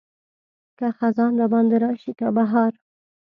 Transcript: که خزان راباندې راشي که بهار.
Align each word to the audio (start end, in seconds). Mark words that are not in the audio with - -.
که 0.77 0.87
خزان 0.97 1.33
راباندې 1.41 1.77
راشي 1.83 2.11
که 2.19 2.27
بهار. 2.35 2.73